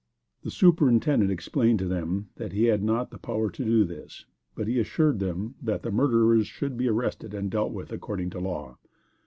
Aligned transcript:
The 0.41 0.49
Superintendent 0.49 1.29
explained 1.31 1.77
to 1.77 1.87
them 1.87 2.29
that 2.37 2.53
he 2.53 2.63
had 2.63 2.81
not 2.81 3.11
the 3.11 3.19
power 3.19 3.51
to 3.51 3.63
do 3.63 3.83
this, 3.83 4.25
but 4.55 4.67
he 4.67 4.79
assured 4.79 5.19
them 5.19 5.53
that 5.61 5.83
the 5.83 5.91
murderers 5.91 6.47
should 6.47 6.75
be 6.75 6.87
arrested 6.89 7.35
and 7.35 7.51
dealt 7.51 7.71
with 7.71 7.91
according 7.91 8.31
to 8.31 8.39
law. 8.39 8.77